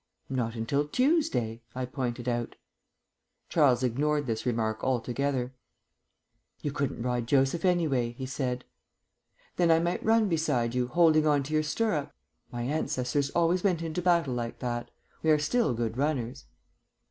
[0.31, 2.55] "Not until Tuesday," I pointed out.
[3.49, 5.53] Charles ignored this remark altogether.
[6.63, 8.65] "You couldn't ride Joseph, anyway," he said.
[9.57, 12.11] "Then I might run beside you, holding on to your stirrup.
[12.51, 14.89] My ancestors always went into battle like that.
[15.21, 16.45] We are still good runners."